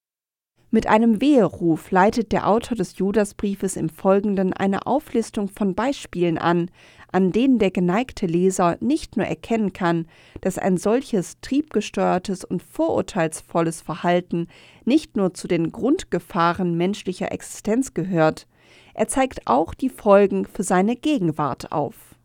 Mit 0.69 0.85
einem 0.87 1.21
Weheruf 1.21 1.91
leitet 1.91 2.33
der 2.33 2.45
Autor 2.45 2.75
des 2.75 2.97
Judasbriefes 2.97 3.77
im 3.77 3.87
Folgenden 3.87 4.51
eine 4.51 4.85
Auflistung 4.85 5.47
von 5.47 5.75
Beispielen 5.75 6.37
an, 6.37 6.69
an 7.09 7.31
denen 7.31 7.57
der 7.57 7.71
geneigte 7.71 8.25
Leser 8.25 8.77
nicht 8.81 9.15
nur 9.15 9.25
erkennen 9.25 9.71
kann, 9.71 10.07
dass 10.41 10.57
ein 10.57 10.75
solches 10.75 11.39
triebgesteuertes 11.39 12.43
und 12.43 12.61
vorurteilsvolles 12.61 13.81
Verhalten 13.81 14.47
nicht 14.83 15.15
nur 15.15 15.33
zu 15.33 15.47
den 15.47 15.71
Grundgefahren 15.71 16.75
menschlicher 16.75 17.31
Existenz 17.31 17.93
gehört, 17.93 18.45
er 18.93 19.07
zeigt 19.07 19.41
auch 19.45 19.73
die 19.73 19.89
Folgen 19.89 20.45
für 20.45 20.63
seine 20.63 20.97
Gegenwart 20.97 21.71
auf. 21.71 22.15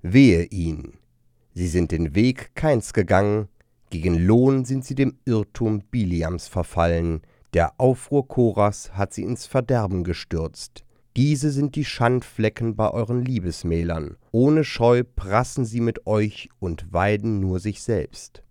Wehe 0.00 0.44
ihn! 0.44 0.94
Sie 1.52 1.68
sind 1.68 1.92
den 1.92 2.14
Weg 2.14 2.54
keins 2.54 2.94
gegangen, 2.94 3.48
gegen 3.90 4.16
Lohn 4.16 4.64
sind 4.64 4.86
sie 4.86 4.94
dem 4.94 5.18
Irrtum 5.26 5.82
Biliams 5.90 6.48
verfallen, 6.48 7.20
der 7.52 7.78
Aufruhr 7.78 8.26
Koras 8.26 8.92
hat 8.94 9.12
sie 9.12 9.22
ins 9.22 9.46
Verderben 9.46 10.04
gestürzt. 10.04 10.84
Diese 11.16 11.50
sind 11.50 11.76
die 11.76 11.84
Schandflecken 11.84 12.74
bei 12.74 12.90
euren 12.90 13.22
Liebesmählern. 13.22 14.16
Ohne 14.30 14.64
Scheu 14.64 15.02
prassen 15.04 15.66
sie 15.66 15.80
mit 15.80 16.06
euch 16.06 16.48
und 16.58 16.92
weiden 16.92 17.40
nur 17.40 17.60
sich 17.60 17.82
selbst. 17.82 18.42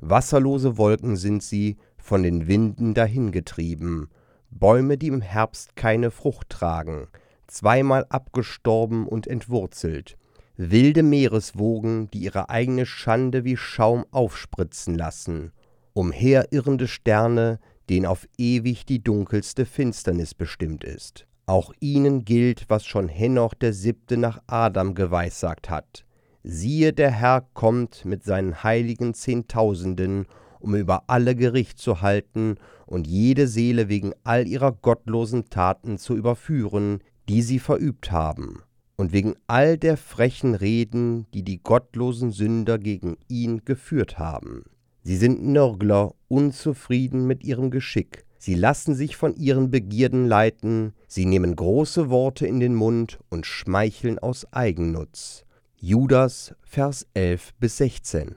Wasserlose 0.00 0.78
Wolken 0.78 1.16
sind 1.16 1.42
sie, 1.42 1.76
von 1.96 2.22
den 2.22 2.46
Winden 2.46 2.94
dahingetrieben. 2.94 4.08
Bäume, 4.50 4.96
die 4.96 5.08
im 5.08 5.20
Herbst 5.20 5.74
keine 5.74 6.12
Frucht 6.12 6.50
tragen, 6.50 7.08
zweimal 7.48 8.06
abgestorben 8.08 9.08
und 9.08 9.26
entwurzelt. 9.26 10.16
Wilde 10.56 11.02
Meereswogen, 11.02 12.08
die 12.12 12.20
ihre 12.20 12.48
eigene 12.48 12.86
Schande 12.86 13.44
wie 13.44 13.56
Schaum 13.56 14.06
aufspritzen 14.12 14.94
lassen. 14.94 15.50
Umherirrende 15.92 16.86
Sterne, 16.86 17.58
denen 17.88 18.06
auf 18.06 18.26
ewig 18.38 18.86
die 18.86 19.02
dunkelste 19.02 19.66
Finsternis 19.66 20.34
bestimmt 20.34 20.84
ist. 20.84 21.26
Auch 21.46 21.72
ihnen 21.78 22.24
gilt, 22.24 22.68
was 22.68 22.84
schon 22.84 23.08
Henoch 23.08 23.54
der 23.54 23.72
Siebte 23.72 24.16
nach 24.16 24.42
Adam 24.46 24.94
geweissagt 24.94 25.70
hat. 25.70 26.04
Siehe, 26.42 26.92
der 26.92 27.10
Herr 27.10 27.46
kommt 27.54 28.04
mit 28.04 28.24
seinen 28.24 28.62
heiligen 28.62 29.14
Zehntausenden, 29.14 30.26
um 30.58 30.74
über 30.74 31.04
alle 31.08 31.36
Gericht 31.36 31.78
zu 31.78 32.02
halten 32.02 32.56
und 32.86 33.06
jede 33.06 33.46
Seele 33.46 33.88
wegen 33.88 34.12
all 34.24 34.46
ihrer 34.46 34.72
gottlosen 34.72 35.50
Taten 35.50 35.98
zu 35.98 36.16
überführen, 36.16 37.00
die 37.28 37.42
sie 37.42 37.58
verübt 37.58 38.12
haben, 38.12 38.62
und 38.96 39.12
wegen 39.12 39.34
all 39.46 39.76
der 39.76 39.96
frechen 39.96 40.54
Reden, 40.54 41.26
die 41.32 41.42
die 41.42 41.62
gottlosen 41.62 42.30
Sünder 42.30 42.78
gegen 42.78 43.16
ihn 43.28 43.64
geführt 43.64 44.18
haben. 44.18 44.64
Sie 45.06 45.16
sind 45.16 45.40
Nörgler, 45.40 46.14
unzufrieden 46.26 47.28
mit 47.28 47.44
ihrem 47.44 47.70
Geschick. 47.70 48.24
Sie 48.38 48.56
lassen 48.56 48.96
sich 48.96 49.16
von 49.16 49.36
ihren 49.36 49.70
Begierden 49.70 50.26
leiten, 50.26 50.94
sie 51.06 51.26
nehmen 51.26 51.54
große 51.54 52.10
Worte 52.10 52.44
in 52.44 52.58
den 52.58 52.74
Mund 52.74 53.20
und 53.30 53.46
schmeicheln 53.46 54.18
aus 54.18 54.52
Eigennutz. 54.52 55.44
Judas, 55.76 56.56
Vers 56.64 57.06
11 57.14 57.54
bis 57.60 57.76
16. 57.76 58.34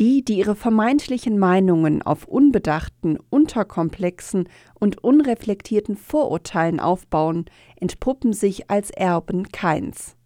Die, 0.00 0.24
die 0.24 0.38
ihre 0.38 0.56
vermeintlichen 0.56 1.38
Meinungen 1.38 2.02
auf 2.02 2.24
unbedachten, 2.24 3.16
unterkomplexen 3.30 4.48
und 4.80 5.04
unreflektierten 5.04 5.96
Vorurteilen 5.96 6.80
aufbauen, 6.80 7.44
entpuppen 7.76 8.32
sich 8.32 8.68
als 8.68 8.90
Erben 8.90 9.46
Keins. 9.52 10.16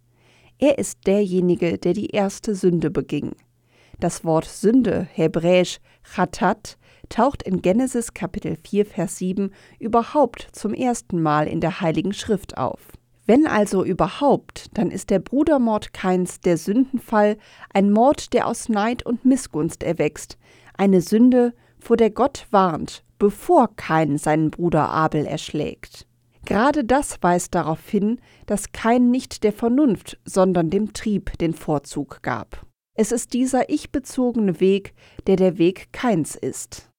Er 0.57 0.79
ist 0.79 1.05
derjenige, 1.05 1.77
der 1.77 1.93
die 1.93 2.07
erste 2.07 2.55
Sünde 2.55 2.89
beging. 2.89 3.33
Das 3.99 4.25
Wort 4.25 4.45
Sünde, 4.45 5.07
hebräisch 5.11 5.79
Chatat, 6.03 6.77
taucht 7.09 7.43
in 7.43 7.61
Genesis 7.61 8.13
Kapitel 8.13 8.57
4, 8.61 8.85
Vers 8.85 9.17
7 9.17 9.51
überhaupt 9.79 10.49
zum 10.51 10.73
ersten 10.73 11.21
Mal 11.21 11.47
in 11.47 11.61
der 11.61 11.81
Heiligen 11.81 12.13
Schrift 12.13 12.57
auf. 12.57 12.79
Wenn 13.25 13.47
also 13.47 13.83
überhaupt, 13.83 14.77
dann 14.77 14.91
ist 14.91 15.09
der 15.09 15.19
Brudermord 15.19 15.93
Keins 15.93 16.41
der 16.41 16.57
Sündenfall, 16.57 17.37
ein 17.73 17.91
Mord, 17.91 18.33
der 18.33 18.47
aus 18.47 18.69
Neid 18.69 19.03
und 19.05 19.25
Missgunst 19.25 19.81
erwächst, 19.81 20.37
eine 20.77 21.01
Sünde, 21.01 21.53
vor 21.79 21.97
der 21.97 22.11
Gott 22.11 22.47
warnt, 22.51 23.03
bevor 23.17 23.75
Kain 23.75 24.17
seinen 24.17 24.51
Bruder 24.51 24.89
Abel 24.89 25.25
erschlägt. 25.25 26.05
Gerade 26.45 26.83
das 26.83 27.17
weist 27.21 27.55
darauf 27.55 27.87
hin, 27.87 28.19
dass 28.45 28.71
Kain 28.71 29.09
nicht 29.09 29.43
der 29.43 29.53
Vernunft, 29.53 30.19
sondern 30.25 30.69
dem 30.69 30.93
Trieb 30.93 31.37
den 31.39 31.53
Vorzug 31.53 32.21
gab. 32.21 32.65
Es 32.97 33.11
ist 33.11 33.33
dieser 33.33 33.69
ich-bezogene 33.69 34.61
Weg, 34.61 34.93
der 35.27 35.35
der 35.35 35.57
Weg 35.57 35.91
Keins 35.91 36.35
ist. 36.35 36.89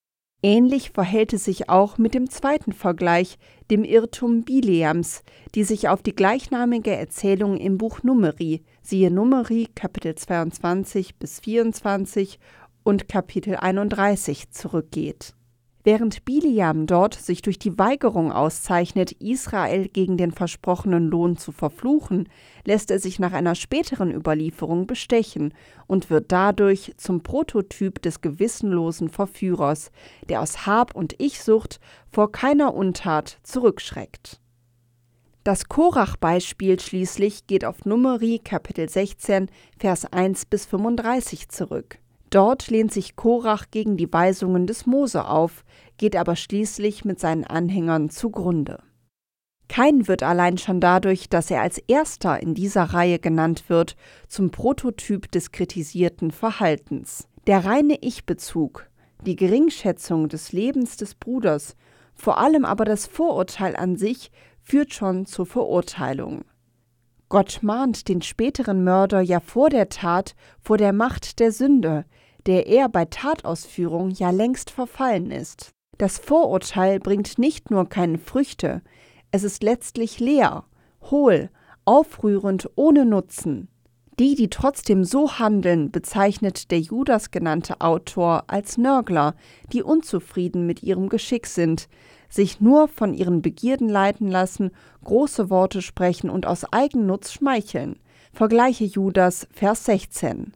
Ähnlich 0.43 0.91
verhält 0.91 1.33
es 1.33 1.47
sich 1.47 1.71
auch 1.71 1.97
mit 1.97 2.13
dem 2.13 2.29
zweiten 2.29 2.73
Vergleich, 2.73 3.39
dem 3.71 3.83
Irrtum 3.83 4.45
Bileams, 4.45 5.23
die 5.55 5.65
sich 5.65 5.89
auf 5.89 6.03
die 6.03 6.15
gleichnamige 6.15 6.95
Erzählung 6.95 7.57
im 7.57 7.79
Buch 7.79 8.03
Numeri, 8.03 8.63
siehe 8.83 9.11
Numeri 9.11 9.69
Kapitel 9.75 10.15
22 10.15 11.17
bis 11.17 11.41
24 11.41 12.39
und 12.85 13.09
Kapitel 13.09 13.57
31 13.57 14.51
zurückgeht. 14.51 15.36
Während 15.87 16.25
Biliam 16.25 16.87
dort 16.87 17.15
sich 17.15 17.43
durch 17.43 17.61
die 17.61 17.79
Weigerung 17.79 18.33
auszeichnet, 18.33 19.13
Israel 19.13 19.87
gegen 19.87 20.17
den 20.17 20.33
versprochenen 20.33 21.07
Lohn 21.07 21.37
zu 21.37 21.53
verfluchen, 21.53 22.29
lässt 22.65 22.91
er 22.91 22.99
sich 22.99 23.21
nach 23.21 23.33
einer 23.33 23.55
späteren 23.55 24.11
Überlieferung 24.11 24.89
bestechen 24.89 25.55
und 25.87 26.11
wird 26.11 26.33
dadurch 26.33 26.95
zum 26.97 27.23
Prototyp 27.23 28.03
des 28.03 28.21
gewissenlosen 28.21 29.11
Verführers, 29.11 29.93
der 30.29 30.41
aus 30.41 30.67
Hab 30.67 30.97
und 30.97 31.21
Ichsucht 31.23 31.79
vor 32.11 32.33
keiner 32.33 32.75
Untat 32.75 33.39
zurückschreckt. 33.45 34.41
Das 35.45 35.69
Korach-Beispiel 35.69 36.81
schließlich 36.81 37.47
geht 37.47 37.65
auf 37.65 37.85
Numeri 37.85 38.41
Kapitel 38.43 38.89
16, 38.89 39.49
Vers 39.79 40.13
1 40.13 40.47
bis 40.47 40.67
35 40.67 41.49
zurück. 41.49 42.01
Dort 42.37 42.69
lehnt 42.69 42.93
sich 42.93 43.17
Korach 43.17 43.71
gegen 43.71 43.97
die 43.97 44.13
Weisungen 44.13 44.67
des 44.67 44.85
Mose 44.85 45.27
auf, 45.27 45.65
geht 45.97 46.15
aber 46.17 46.37
schließlich 46.37 47.03
mit 47.03 47.19
seinen 47.19 47.45
Anhängern 47.45 48.11
zugrunde. 48.11 48.83
Kein 49.71 50.07
wird 50.07 50.23
allein 50.23 50.59
schon 50.59 50.79
dadurch, 50.79 51.31
dass 51.31 51.51
er 51.51 51.63
als 51.63 51.79
erster 51.79 52.39
in 52.43 52.53
dieser 52.53 52.83
Reihe 52.83 53.19
genannt 53.19 53.71
wird, 53.71 53.97
zum 54.29 54.51
Prototyp 54.51 55.33
des 55.33 55.51
kritisierten 55.51 56.31
Verhaltens. 56.31 57.27
Der 57.47 57.65
reine 57.65 57.97
Ich-Bezug, 58.03 58.87
die 59.25 59.37
Geringschätzung 59.37 60.29
des 60.29 60.53
Lebens 60.53 60.99
des 60.99 61.15
Bruders, 61.15 61.75
Vor 62.13 62.37
allem 62.37 62.67
aber 62.67 62.85
das 62.85 63.07
Vorurteil 63.07 63.77
an 63.77 63.97
sich 63.97 64.31
führt 64.61 64.93
schon 64.93 65.25
zur 65.25 65.47
Verurteilung. 65.47 66.45
Gott 67.31 67.61
mahnt 67.63 68.09
den 68.09 68.21
späteren 68.21 68.85
Mörder 68.85 69.23
ja 69.23 69.41
vor 69.41 69.71
der 69.71 69.89
Tat 69.89 70.35
vor 70.61 70.77
der 70.77 70.93
Macht 70.93 71.41
der 71.41 71.51
Sünde, 71.51 72.05
der 72.47 72.67
er 72.67 72.89
bei 72.89 73.05
Tatausführung 73.05 74.11
ja 74.11 74.31
längst 74.31 74.71
verfallen 74.71 75.31
ist. 75.31 75.73
Das 75.99 76.19
Vorurteil 76.19 77.01
bringt 77.01 77.39
nicht 77.39 77.71
nur 77.71 77.89
keine 77.89 78.19
Früchte, 78.19 78.83
es 79.31 79.45
ist 79.45 79.63
letztlich 79.63 80.21
leer, 80.21 80.65
hohl, 81.11 81.51
aufrührend, 81.85 82.71
ohne 82.77 83.05
Nutzen. 83.05 83.69
Die, 84.19 84.35
die 84.35 84.49
trotzdem 84.49 85.05
so 85.05 85.39
handeln, 85.39 85.91
bezeichnet 85.91 86.71
der 86.71 86.81
Judas 86.81 87.31
genannte 87.31 87.83
Autor 87.83 88.45
als 88.47 88.79
Nörgler, 88.79 89.35
die 89.73 89.83
unzufrieden 89.83 90.65
mit 90.65 90.83
ihrem 90.83 91.11
Geschick 91.11 91.47
sind, 91.47 91.89
sich 92.31 92.61
nur 92.61 92.89
von 92.89 93.13
ihren 93.13 93.43
Begierden 93.43 93.91
leiten 93.91 94.29
lassen, 94.29 94.71
große 95.05 95.51
Worte 95.51 95.83
sprechen 95.83 96.31
und 96.31 96.47
aus 96.47 96.65
Eigennutz 96.73 97.33
schmeicheln. 97.33 97.99
Vergleiche 98.33 98.85
Judas, 98.85 99.47
Vers 99.53 99.85
16. 99.85 100.56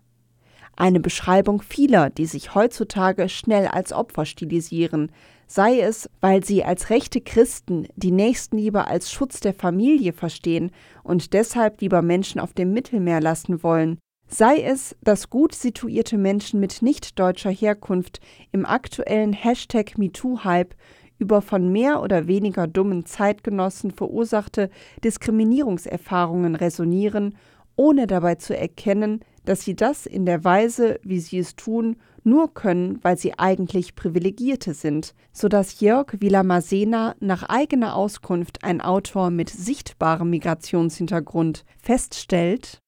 Eine 0.80 0.98
Beschreibung 1.00 1.60
vieler, 1.60 2.08
die 2.08 2.24
sich 2.24 2.54
heutzutage 2.54 3.28
schnell 3.28 3.66
als 3.66 3.92
Opfer 3.92 4.24
stilisieren, 4.24 5.12
sei 5.46 5.78
es, 5.78 6.08
weil 6.22 6.42
sie 6.42 6.64
als 6.64 6.88
rechte 6.88 7.20
Christen 7.20 7.86
die 7.96 8.10
Nächstenliebe 8.10 8.86
als 8.86 9.12
Schutz 9.12 9.40
der 9.40 9.52
Familie 9.52 10.14
verstehen 10.14 10.70
und 11.02 11.34
deshalb 11.34 11.82
lieber 11.82 12.00
Menschen 12.00 12.40
auf 12.40 12.54
dem 12.54 12.72
Mittelmeer 12.72 13.20
lassen 13.20 13.62
wollen, 13.62 13.98
sei 14.26 14.56
es, 14.62 14.96
dass 15.02 15.28
gut 15.28 15.54
situierte 15.54 16.16
Menschen 16.16 16.60
mit 16.60 16.80
nicht 16.80 17.18
deutscher 17.18 17.50
Herkunft 17.50 18.20
im 18.50 18.64
aktuellen 18.64 19.34
Hashtag 19.34 19.98
MeToo-Hype 19.98 20.74
über 21.18 21.42
von 21.42 21.70
mehr 21.70 22.00
oder 22.00 22.26
weniger 22.26 22.66
dummen 22.66 23.04
Zeitgenossen 23.04 23.90
verursachte 23.90 24.70
Diskriminierungserfahrungen 25.04 26.54
resonieren, 26.54 27.36
ohne 27.76 28.06
dabei 28.06 28.36
zu 28.36 28.56
erkennen, 28.56 29.20
dass 29.44 29.62
sie 29.62 29.74
das 29.74 30.06
in 30.06 30.26
der 30.26 30.44
Weise, 30.44 31.00
wie 31.02 31.20
sie 31.20 31.38
es 31.38 31.56
tun, 31.56 31.96
nur 32.22 32.52
können, 32.52 32.98
weil 33.02 33.16
sie 33.16 33.38
eigentlich 33.38 33.94
Privilegierte 33.94 34.74
sind, 34.74 35.14
so 35.32 35.48
dass 35.48 35.80
Jörg 35.80 36.20
Villamasena 36.20 37.14
nach 37.20 37.44
eigener 37.48 37.94
Auskunft 37.94 38.62
ein 38.62 38.80
Autor 38.80 39.30
mit 39.30 39.48
sichtbarem 39.48 40.30
Migrationshintergrund 40.30 41.64
feststellt, 41.78 42.80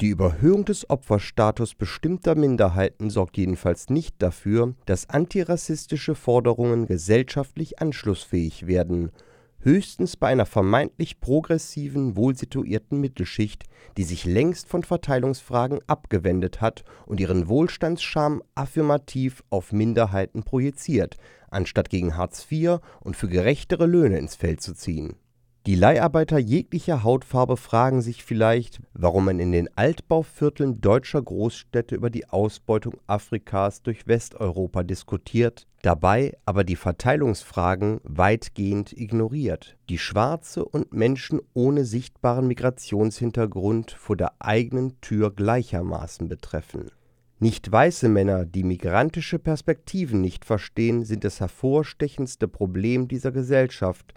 die 0.00 0.08
Überhöhung 0.08 0.64
des 0.64 0.88
Opferstatus 0.88 1.74
bestimmter 1.74 2.34
Minderheiten 2.34 3.10
sorgt 3.10 3.36
jedenfalls 3.36 3.90
nicht 3.90 4.14
dafür, 4.22 4.74
dass 4.86 5.10
antirassistische 5.10 6.14
Forderungen 6.14 6.86
gesellschaftlich 6.86 7.80
anschlussfähig 7.80 8.66
werden, 8.66 9.10
höchstens 9.62 10.16
bei 10.16 10.28
einer 10.28 10.46
vermeintlich 10.46 11.20
progressiven, 11.20 12.16
wohlsituierten 12.16 13.00
Mittelschicht, 13.00 13.64
die 13.96 14.04
sich 14.04 14.24
längst 14.24 14.68
von 14.68 14.82
Verteilungsfragen 14.82 15.80
abgewendet 15.86 16.60
hat 16.60 16.84
und 17.06 17.20
ihren 17.20 17.48
Wohlstandsscham 17.48 18.42
affirmativ 18.54 19.42
auf 19.50 19.72
Minderheiten 19.72 20.42
projiziert, 20.42 21.16
anstatt 21.50 21.90
gegen 21.90 22.16
Hartz 22.16 22.46
IV 22.50 22.78
und 23.00 23.16
für 23.16 23.28
gerechtere 23.28 23.86
Löhne 23.86 24.18
ins 24.18 24.34
Feld 24.34 24.60
zu 24.60 24.74
ziehen 24.74 25.16
die 25.66 25.74
Leiharbeiter 25.74 26.38
jeglicher 26.38 27.04
Hautfarbe 27.04 27.58
fragen 27.58 28.00
sich 28.00 28.24
vielleicht, 28.24 28.80
warum 28.94 29.26
man 29.26 29.38
in 29.40 29.52
den 29.52 29.68
Altbauvierteln 29.76 30.80
deutscher 30.80 31.20
Großstädte 31.20 31.96
über 31.96 32.08
die 32.08 32.26
Ausbeutung 32.30 32.94
Afrikas 33.06 33.82
durch 33.82 34.06
Westeuropa 34.06 34.82
diskutiert, 34.84 35.66
dabei 35.82 36.34
aber 36.46 36.64
die 36.64 36.76
Verteilungsfragen 36.76 38.00
weitgehend 38.04 38.94
ignoriert, 38.96 39.76
die 39.90 39.98
Schwarze 39.98 40.64
und 40.64 40.94
Menschen 40.94 41.42
ohne 41.52 41.84
sichtbaren 41.84 42.46
Migrationshintergrund 42.46 43.90
vor 43.90 44.16
der 44.16 44.32
eigenen 44.38 44.98
Tür 45.02 45.30
gleichermaßen 45.30 46.26
betreffen. 46.26 46.90
Nicht 47.38 47.70
weiße 47.70 48.08
Männer, 48.08 48.46
die 48.46 48.64
migrantische 48.64 49.38
Perspektiven 49.38 50.22
nicht 50.22 50.46
verstehen, 50.46 51.04
sind 51.04 51.24
das 51.24 51.40
hervorstechendste 51.40 52.48
Problem 52.48 53.08
dieser 53.08 53.32
Gesellschaft 53.32 54.14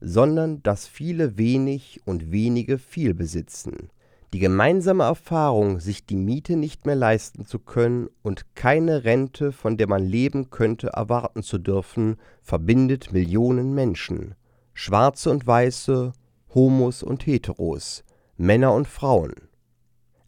sondern 0.00 0.62
dass 0.62 0.86
viele 0.86 1.38
wenig 1.38 2.00
und 2.04 2.30
wenige 2.30 2.78
viel 2.78 3.14
besitzen. 3.14 3.90
Die 4.32 4.40
gemeinsame 4.40 5.04
Erfahrung, 5.04 5.80
sich 5.80 6.04
die 6.04 6.16
Miete 6.16 6.56
nicht 6.56 6.84
mehr 6.84 6.96
leisten 6.96 7.46
zu 7.46 7.58
können 7.58 8.08
und 8.22 8.54
keine 8.54 9.04
Rente, 9.04 9.52
von 9.52 9.76
der 9.76 9.88
man 9.88 10.04
leben 10.04 10.50
könnte, 10.50 10.88
erwarten 10.88 11.42
zu 11.42 11.58
dürfen, 11.58 12.16
verbindet 12.42 13.12
Millionen 13.12 13.72
Menschen. 13.72 14.34
Schwarze 14.74 15.30
und 15.30 15.46
Weiße, 15.46 16.12
Homos 16.54 17.02
und 17.02 17.26
Heteros, 17.26 18.04
Männer 18.36 18.74
und 18.74 18.88
Frauen. 18.88 19.32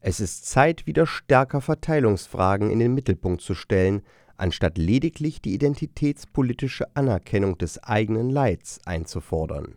Es 0.01 0.21
ist 0.21 0.47
Zeit, 0.47 0.87
wieder 0.87 1.07
stärker 1.07 1.61
Verteilungsfragen 1.61 2.71
in 2.71 2.79
den 2.79 2.95
Mittelpunkt 2.95 3.43
zu 3.43 3.55
stellen, 3.55 4.03
anstatt 4.39 4.79
lediglich 4.79 5.43
die 5.43 5.55
identitätspolitische 5.55 6.87
Anerkennung 6.95 7.59
des 7.59 7.83
eigenen 7.83 8.31
Leids 8.31 8.81
einzufordern. 8.87 9.75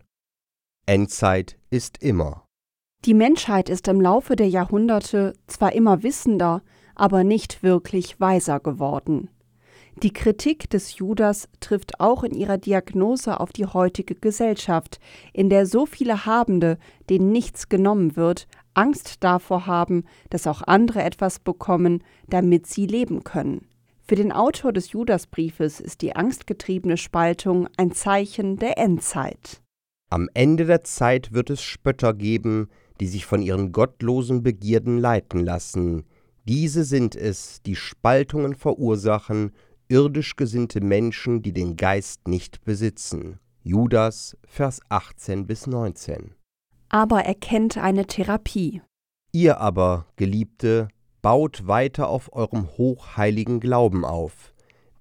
Endzeit 0.85 1.57
ist 1.69 2.01
immer. 2.01 2.45
Die 3.05 3.13
Menschheit 3.13 3.69
ist 3.69 3.87
im 3.87 3.99
Laufe 3.99 4.35
der 4.35 4.47
Jahrhunderte 4.47 5.33
zwar 5.47 5.73
immer 5.73 6.03
wissender, 6.03 6.61
aber 6.95 7.23
nicht 7.23 7.63
wirklich 7.63 8.19
weiser 8.19 8.59
geworden. 8.59 9.29
Die 10.03 10.13
Kritik 10.13 10.69
des 10.69 10.97
Judas 10.97 11.49
trifft 11.59 11.99
auch 11.99 12.23
in 12.23 12.33
ihrer 12.33 12.57
Diagnose 12.57 13.39
auf 13.39 13.51
die 13.51 13.65
heutige 13.65 14.15
Gesellschaft, 14.15 14.99
in 15.33 15.49
der 15.49 15.65
so 15.65 15.85
viele 15.85 16.25
Habende, 16.25 16.77
denen 17.09 17.31
nichts 17.31 17.69
genommen 17.69 18.15
wird, 18.15 18.47
Angst 18.73 19.23
davor 19.23 19.65
haben, 19.65 20.05
dass 20.29 20.47
auch 20.47 20.61
andere 20.61 21.03
etwas 21.03 21.39
bekommen, 21.39 22.03
damit 22.27 22.67
sie 22.67 22.85
leben 22.85 23.23
können. 23.23 23.67
Für 24.11 24.17
den 24.17 24.33
Autor 24.33 24.73
des 24.73 24.91
Judasbriefes 24.91 25.79
ist 25.79 26.01
die 26.01 26.17
angstgetriebene 26.17 26.97
Spaltung 26.97 27.69
ein 27.77 27.93
Zeichen 27.93 28.57
der 28.57 28.77
Endzeit. 28.77 29.61
Am 30.09 30.27
Ende 30.33 30.65
der 30.65 30.83
Zeit 30.83 31.31
wird 31.31 31.49
es 31.49 31.61
Spötter 31.61 32.13
geben, 32.13 32.67
die 32.99 33.07
sich 33.07 33.25
von 33.25 33.41
ihren 33.41 33.71
gottlosen 33.71 34.43
Begierden 34.43 34.97
leiten 34.97 35.39
lassen. 35.39 36.03
Diese 36.43 36.83
sind 36.83 37.15
es, 37.15 37.61
die 37.61 37.77
Spaltungen 37.77 38.53
verursachen, 38.53 39.53
irdisch 39.87 40.35
gesinnte 40.35 40.81
Menschen, 40.81 41.41
die 41.41 41.53
den 41.53 41.77
Geist 41.77 42.27
nicht 42.27 42.65
besitzen. 42.65 43.39
Judas, 43.63 44.35
Vers 44.45 44.81
18 44.89 45.47
bis 45.47 45.67
19. 45.67 46.35
Aber 46.89 47.21
er 47.21 47.35
kennt 47.35 47.77
eine 47.77 48.05
Therapie. 48.07 48.81
Ihr 49.31 49.61
aber, 49.61 50.05
Geliebte, 50.17 50.89
baut 51.21 51.67
weiter 51.67 52.09
auf 52.09 52.33
eurem 52.33 52.67
hochheiligen 52.77 53.59
Glauben 53.59 54.05
auf, 54.05 54.53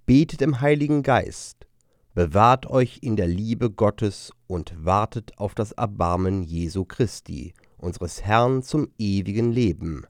betet 0.06 0.42
im 0.42 0.60
Heiligen 0.60 1.02
Geist, 1.02 1.66
bewahrt 2.14 2.66
euch 2.66 2.98
in 3.02 3.16
der 3.16 3.28
Liebe 3.28 3.70
Gottes 3.70 4.32
und 4.46 4.74
wartet 4.84 5.38
auf 5.38 5.54
das 5.54 5.72
Erbarmen 5.72 6.42
Jesu 6.42 6.84
Christi, 6.84 7.54
unseres 7.78 8.22
Herrn 8.22 8.62
zum 8.62 8.88
ewigen 8.98 9.52
Leben. 9.52 10.04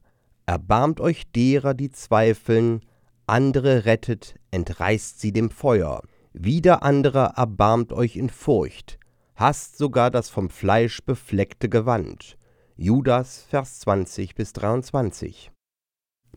Erbarmt 0.45 0.99
euch 0.99 1.31
derer, 1.31 1.73
die 1.73 1.91
zweifeln, 1.91 2.81
andere 3.25 3.85
rettet, 3.85 4.35
entreißt 4.51 5.21
sie 5.21 5.31
dem 5.31 5.49
Feuer, 5.49 6.01
wieder 6.33 6.83
andere 6.83 7.33
erbarmt 7.35 7.93
euch 7.93 8.17
in 8.17 8.29
Furcht, 8.29 8.99
hasst 9.35 9.77
sogar 9.77 10.11
das 10.11 10.29
vom 10.29 10.49
Fleisch 10.49 11.01
befleckte 11.05 11.69
Gewand. 11.69 12.37
Judas, 12.75 13.45
Vers 13.49 13.79
20 13.81 14.35
bis 14.35 14.53
23. 14.53 15.50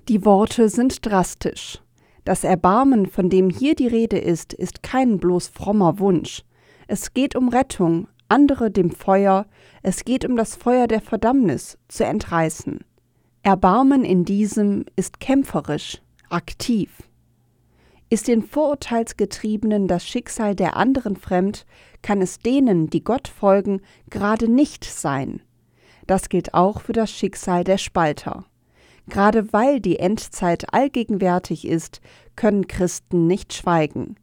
Die 0.08 0.26
Worte 0.26 0.68
sind 0.68 1.06
drastisch. 1.06 1.80
Das 2.26 2.44
Erbarmen, 2.44 3.06
von 3.06 3.30
dem 3.30 3.48
hier 3.48 3.74
die 3.74 3.86
Rede 3.86 4.18
ist, 4.18 4.52
ist 4.52 4.82
kein 4.82 5.16
bloß 5.18 5.48
frommer 5.48 5.98
Wunsch. 5.98 6.42
Es 6.86 7.14
geht 7.14 7.34
um 7.34 7.48
Rettung, 7.48 8.08
andere 8.28 8.70
dem 8.70 8.90
Feuer, 8.90 9.46
es 9.82 10.04
geht 10.04 10.26
um 10.26 10.36
das 10.36 10.56
Feuer 10.56 10.88
der 10.88 11.00
Verdammnis 11.00 11.78
zu 11.88 12.04
entreißen. 12.04 12.80
Erbarmen 13.42 14.04
in 14.04 14.26
diesem 14.26 14.84
ist 14.94 15.20
kämpferisch, 15.20 16.02
aktiv. 16.28 17.02
Ist 18.10 18.28
den 18.28 18.42
Vorurteilsgetriebenen 18.42 19.88
das 19.88 20.06
Schicksal 20.06 20.54
der 20.54 20.76
anderen 20.76 21.16
fremd, 21.16 21.64
kann 22.02 22.20
es 22.20 22.38
denen, 22.40 22.90
die 22.90 23.02
Gott 23.02 23.26
folgen, 23.26 23.80
gerade 24.10 24.48
nicht 24.48 24.84
sein. 24.84 25.40
Das 26.06 26.28
gilt 26.28 26.52
auch 26.52 26.82
für 26.82 26.92
das 26.92 27.10
Schicksal 27.10 27.64
der 27.64 27.78
Spalter. 27.78 28.44
Gerade 29.08 29.52
weil 29.52 29.80
die 29.80 29.98
Endzeit 29.98 30.72
allgegenwärtig 30.72 31.66
ist, 31.66 32.00
können 32.36 32.66
Christen 32.66 33.26
nicht 33.26 33.52
schweigen. 33.52 34.16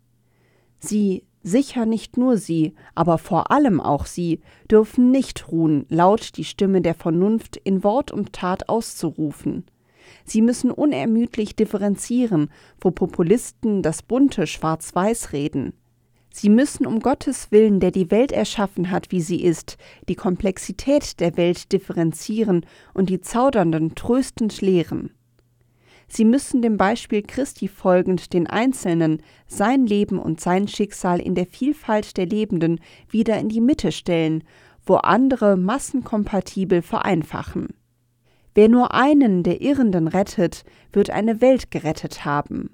Sie, 0.79 1.23
sicher 1.43 1.85
nicht 1.85 2.17
nur 2.17 2.37
sie, 2.37 2.73
aber 2.95 3.17
vor 3.17 3.51
allem 3.51 3.79
auch 3.79 4.05
sie, 4.05 4.41
dürfen 4.69 5.11
nicht 5.11 5.51
ruhen, 5.51 5.85
laut 5.89 6.37
die 6.37 6.43
Stimme 6.43 6.81
der 6.81 6.95
Vernunft 6.95 7.57
in 7.57 7.83
Wort 7.83 8.11
und 8.11 8.33
Tat 8.33 8.69
auszurufen. 8.69 9.65
Sie 10.25 10.41
müssen 10.41 10.71
unermüdlich 10.71 11.55
differenzieren, 11.55 12.49
wo 12.79 12.91
Populisten 12.91 13.81
das 13.81 14.01
bunte 14.01 14.47
Schwarz-Weiß 14.47 15.33
reden. 15.33 15.73
Sie 16.33 16.49
müssen 16.49 16.85
um 16.85 17.01
Gottes 17.01 17.51
Willen, 17.51 17.79
der 17.81 17.91
die 17.91 18.09
Welt 18.09 18.31
erschaffen 18.31 18.89
hat, 18.89 19.11
wie 19.11 19.21
sie 19.21 19.43
ist, 19.43 19.77
die 20.07 20.15
Komplexität 20.15 21.19
der 21.19 21.35
Welt 21.35 21.71
differenzieren 21.73 22.65
und 22.93 23.09
die 23.09 23.19
Zaudernden 23.19 23.95
tröstend 23.95 24.61
lehren. 24.61 25.11
Sie 26.07 26.25
müssen 26.25 26.61
dem 26.61 26.77
Beispiel 26.77 27.21
Christi 27.21 27.67
folgend 27.67 28.33
den 28.33 28.47
Einzelnen, 28.47 29.21
sein 29.47 29.85
Leben 29.85 30.19
und 30.19 30.41
sein 30.41 30.67
Schicksal 30.67 31.19
in 31.19 31.35
der 31.35 31.45
Vielfalt 31.45 32.17
der 32.17 32.25
Lebenden 32.25 32.79
wieder 33.09 33.37
in 33.37 33.49
die 33.49 33.61
Mitte 33.61 33.91
stellen, 33.91 34.43
wo 34.85 34.95
andere 34.95 35.57
massenkompatibel 35.57 36.81
vereinfachen. 36.81 37.67
Wer 38.53 38.67
nur 38.67 38.93
einen 38.93 39.43
der 39.43 39.61
Irrenden 39.61 40.07
rettet, 40.07 40.65
wird 40.91 41.09
eine 41.09 41.39
Welt 41.39 41.71
gerettet 41.71 42.25
haben. 42.25 42.71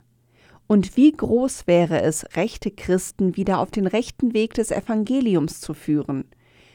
Und 0.68 0.98
wie 0.98 1.14
groß 1.14 1.66
wäre 1.66 2.02
es, 2.02 2.26
rechte 2.36 2.72
Christen 2.72 3.38
wieder 3.38 3.60
auf 3.60 3.72
den 3.72 3.88
rechten 3.88 4.34
Weg 4.34 4.54
des 4.54 4.72
Evangeliums 4.72 5.62
zu 5.62 5.74
führen. 5.74 6.26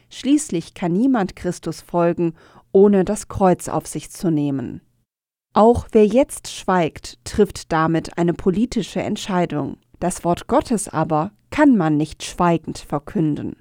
Schließlich 0.09 0.75
kann 0.75 0.93
niemand 0.93 1.37
Christus 1.37 1.83
folgen, 1.83 2.35
ohne 2.73 3.05
das 3.05 3.29
Kreuz 3.29 3.69
auf 3.69 3.87
sich 3.87 4.11
zu 4.11 4.31
nehmen. 4.31 4.81
Auch 5.55 5.87
wer 5.93 6.07
jetzt 6.07 6.51
schweigt, 6.51 7.19
trifft 7.25 7.73
damit 7.73 8.17
eine 8.17 8.33
politische 8.33 9.03
Entscheidung. 9.03 9.77
Das 10.01 10.25
Wort 10.25 10.47
Gottes 10.47 10.89
aber 10.89 11.33
kann 11.51 11.77
man 11.77 11.99
nicht 11.99 12.25
schweigend 12.25 12.79
verkünden. 12.79 13.57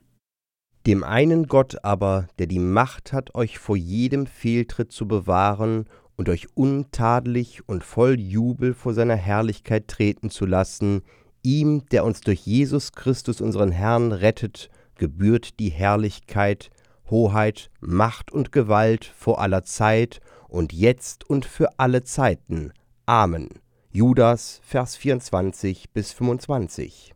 Dem 0.87 1.03
einen 1.03 1.47
Gott 1.47 1.83
aber, 1.83 2.27
der 2.39 2.47
die 2.47 2.59
Macht 2.59 3.13
hat, 3.13 3.35
euch 3.35 3.59
vor 3.59 3.75
jedem 3.75 4.25
Fehltritt 4.25 4.91
zu 4.91 5.07
bewahren 5.07 5.85
und 6.21 6.29
euch 6.29 6.55
untadelig 6.55 7.67
und 7.67 7.83
voll 7.83 8.19
Jubel 8.19 8.75
vor 8.75 8.93
seiner 8.93 9.15
Herrlichkeit 9.15 9.87
treten 9.87 10.29
zu 10.29 10.45
lassen, 10.45 11.01
ihm, 11.41 11.83
der 11.87 12.05
uns 12.05 12.21
durch 12.21 12.41
Jesus 12.41 12.91
Christus 12.91 13.41
unseren 13.41 13.71
Herrn 13.71 14.11
rettet, 14.11 14.69
gebührt 14.99 15.59
die 15.59 15.71
Herrlichkeit, 15.71 16.69
Hoheit, 17.09 17.71
Macht 17.79 18.31
und 18.31 18.51
Gewalt 18.51 19.03
vor 19.03 19.41
aller 19.41 19.63
Zeit 19.63 20.19
und 20.47 20.73
jetzt 20.73 21.27
und 21.27 21.43
für 21.43 21.79
alle 21.79 22.03
Zeiten. 22.03 22.71
Amen. 23.07 23.49
Judas, 23.91 24.61
Vers 24.63 24.95
24 24.97 25.89
bis 25.89 26.11
25. 26.11 27.15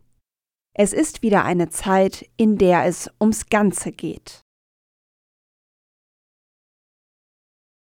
Es 0.74 0.92
ist 0.92 1.22
wieder 1.22 1.44
eine 1.44 1.68
Zeit, 1.68 2.28
in 2.36 2.58
der 2.58 2.86
es 2.86 3.08
ums 3.20 3.46
Ganze 3.46 3.92
geht. 3.92 4.42